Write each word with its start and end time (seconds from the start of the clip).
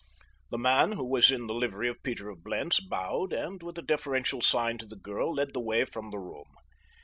The 0.49 0.57
man, 0.57 0.93
who 0.93 1.05
was 1.07 1.29
in 1.29 1.45
the 1.45 1.53
livery 1.53 1.87
of 1.87 2.01
Peter 2.01 2.27
of 2.27 2.43
Blentz, 2.43 2.79
bowed, 2.79 3.31
and 3.33 3.61
with 3.61 3.77
a 3.77 3.83
deferential 3.83 4.41
sign 4.41 4.79
to 4.79 4.87
the 4.87 4.95
girl 4.95 5.31
led 5.35 5.53
the 5.53 5.61
way 5.61 5.85
from 5.85 6.09
the 6.09 6.17
room. 6.17 6.49